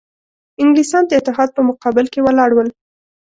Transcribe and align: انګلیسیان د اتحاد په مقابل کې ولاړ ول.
انګلیسیان 0.61 1.03
د 1.07 1.11
اتحاد 1.19 1.49
په 1.53 1.61
مقابل 1.69 2.05
کې 2.13 2.19
ولاړ 2.25 2.49
ول. 2.53 2.69